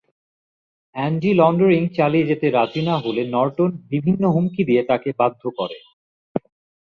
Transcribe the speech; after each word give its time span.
Andy 0.95 1.31
laundering 1.33 1.83
চালিয়ে 1.97 2.29
যেতে 2.31 2.47
রাজি 2.49 2.81
না 2.81 2.95
হলে 2.97 3.21
নর্টন 3.33 3.71
বিভিন্ন 3.89 4.23
হুমকি 4.35 4.61
দিয়ে 4.65 4.83
তাকে 4.83 5.09
বাধ্য 5.19 5.41
করে। 5.57 5.77